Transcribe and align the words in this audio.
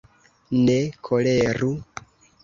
ne 0.61 0.77
koleru. 1.07 1.69